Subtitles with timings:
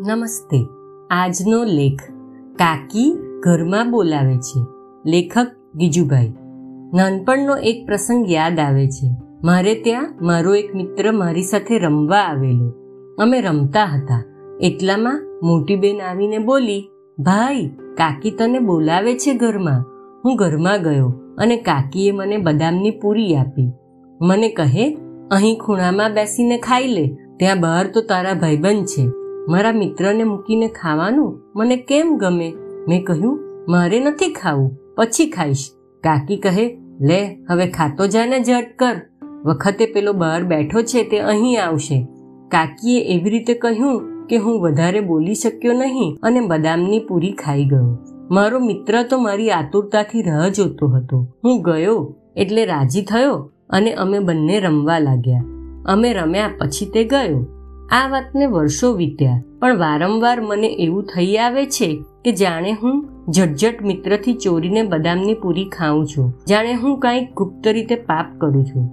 [0.00, 0.66] નમસ્તે.
[1.10, 2.00] આજનો લેખ
[2.56, 4.60] કાકી ઘરમાં બોલાવે છે.
[5.06, 6.32] લેખક ગીજુભાઈ.
[6.94, 9.10] નાનપણનો એક પ્રસંગ યાદ આવે છે.
[9.44, 12.72] મારે ત્યાં મારો એક મિત્ર મારી સાથે રમવા આવેલો.
[13.18, 14.24] અમે રમતા હતા.
[14.60, 16.88] એટલામાં મોટી બેન આવીને બોલી,
[17.18, 19.84] ભાઈ, કાકી તને બોલાવે છે ઘરમાં?
[20.24, 23.72] હું ઘરમાં ગયો અને કાકીએ મને બદામની પૂરી આપી.
[24.20, 24.98] મને કહે,
[25.30, 27.18] અહીં ખૂણામાં બેસીને ખાઈ લે.
[27.36, 29.25] ત્યાં બહાર તો તારા ભાઈબંધ છે.
[29.48, 32.54] મારા મિત્રને મૂકીને ખાવાનું મને કેમ ગમે?
[32.88, 35.70] મેં કહ્યું, મારે નથી ખાવું, પછી ખાઈશ.
[36.02, 39.00] કાકી કહે, લે, હવે ખાતો જાને ઝટ કર.
[39.44, 42.06] વખતે પેલો બહાર બેઠો છે તે અહીં આવશે.
[42.48, 47.98] કાકીએ એવી રીતે કહ્યું કે હું વધારે બોલી શક્યો નહીં અને બદામની પૂરી ખાઈ ગયો.
[48.30, 51.26] મારો મિત્ર તો મારી આતુરતાથી રાહ જોતો હતો.
[51.44, 55.44] હું ગયો એટલે રાજી થયો અને અમે બંને રમવા લાગ્યા.
[55.86, 57.55] અમે રમ્યા પછી તે ગયો.
[57.92, 59.42] આ વાતને વર્ષો વીત્યા.
[59.60, 65.64] પણ વારંવાર મને એવું થઈ આવે છે કે જાણે હું ઝટઝટ મિત્રથી ચોરીને બદામની પૂરી
[65.64, 66.32] ખાઉં છું.
[66.48, 68.90] જાણે હું કાંઈક ગુપ્ત રીતે પાપ કરું છું.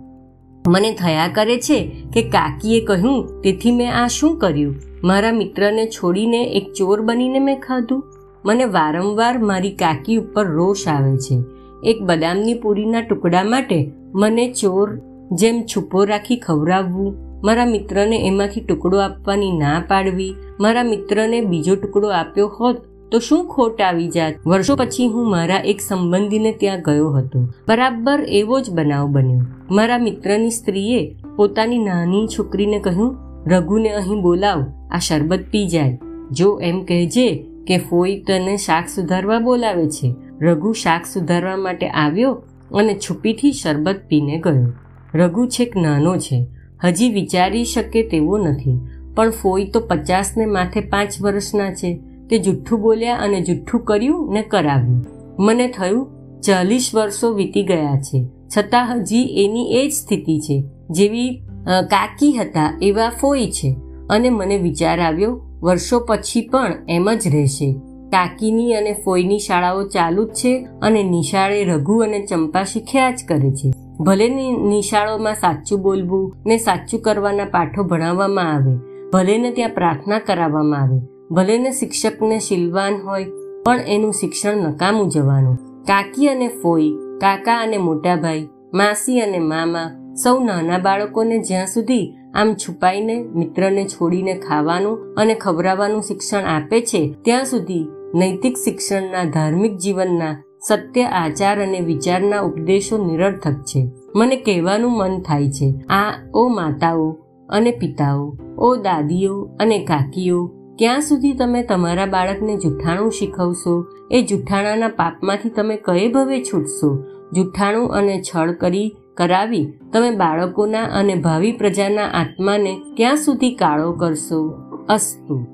[0.67, 4.75] મને થયા કરે છે કે કાકીએ કહ્યું, તેથી મેં આ શું કર્યું?
[5.03, 8.03] મારા મિત્રને છોડીને એક ચોર બનીને મેં ખાધું?
[8.45, 11.41] મને વારંવાર મારી કાકી ઉપર રોષ આવે છે.
[11.83, 14.99] એક બદામની પૂરીના ટુકડા માટે મને ચોર
[15.31, 22.07] જેમ છુપો રાખી ખવડાવવું મારા મિત્રને એમાંથી ટુકડો આપવાની ના પાડવી, મારા મિત્રને બીજો ટુકડો
[22.07, 22.77] આપ્યો હોત
[23.11, 24.33] તો શું ખોટ આવી જાત?
[24.47, 27.47] વર્ષો પછી હું મારા એક સંબંધીને ત્યાં ગયો હતો.
[27.67, 29.41] બરાબર એવો જ બનાવ બન્યો.
[29.71, 35.99] મારા મિત્રની સ્ત્રીએ પોતાની નાની છોકરીને કહ્યું, રઘુને અહીં બોલાવ, આ શરબત પી જાય.
[36.31, 40.15] જો એમ કહેજે કે ફોઈ તને શાક સુધારવા બોલાવે છે.
[40.41, 42.31] રઘુ શાક સુધારવા માટે આવ્યો
[42.71, 44.73] અને છુપીથી શરબત પીને ગયો.
[45.15, 46.47] રઘુ છેક નાનો છે.
[46.83, 48.79] હજી વિચારી શકે તેવો નથી.
[49.15, 51.99] પણ ફોઈ તો પચાસને માથે પાંચ વર્ષના છે.
[52.29, 55.05] તે જુઠ્ઠું બોલ્યા અને જુઠ્ઠું કર્યું ને કરાવ્યું.
[55.39, 56.07] મને થયું,
[56.41, 58.25] ચાલીસ વર્ષો વીતી ગયા છે.
[58.57, 60.63] છતાં હજી એની એ જ સ્થિતિ છે.
[60.89, 63.75] જેવી કાકી હતા એવા ફોઈ છે.
[64.09, 67.73] અને મને વિચાર આવ્યો, વર્ષો પછી પણ એમ જ રહેશે.
[68.11, 73.51] કાકીની અને ફોઈની શાળાઓ ચાલુ જ છે અને નિશાળે રઘુ અને ચંપા શીખ્યા જ કરે
[73.51, 73.71] છે.
[73.99, 78.77] ભલે નિશાળોમાં સાચું બોલવું ને સાચું કરવાના પાઠો ભણાવવામાં આવે,
[79.13, 80.99] ભલે ને ત્યાં પ્રાર્થના કરાવવામાં આવે,
[81.31, 83.25] ભલે ને શિક્ષકને શીલવાન હોય,
[83.65, 85.57] પણ એનું શિક્ષણ નકામું જવાનું.
[85.83, 89.91] કાકી અને ફોઈ, કાકા અને મોટાભાઈ, માસી અને મામા,
[90.23, 97.15] સૌ નાના બાળકોને જ્યાં સુધી આમ છુપાઈને, મિત્રને છોડીને ખાવાનું અને ખવડાવવાનું શિક્ષણ આપે છે,
[97.21, 100.35] ત્યાં સુધી નૈતિક શિક્ષણના, ધાર્મિક જીવનના
[100.67, 103.91] સત્ય, આચાર અને વિચારના ઉપદેશો નિરર્થક છે.
[104.15, 107.17] મને કહેવાનું મન થાય છે, આ ઓ માતાઓ
[107.49, 113.85] અને પિતાઓ, ઓ દાદીઓ અને કાકીઓ, ક્યાં સુધી તમે તમારા બાળકને જુઠ્ઠાણું શીખવશો?
[114.11, 117.03] એ જુઠ્ઠાણાના પાપમાંથી તમે કયે ભવે છૂટશો?
[117.33, 124.53] જુઠ્ઠાણું અને છળ કરી, કરાવી તમે બાળકોના અને ભાવિ પ્રજાના આત્માને ક્યાં સુધી કાળો કરશો?
[124.89, 125.52] અસ્તુ.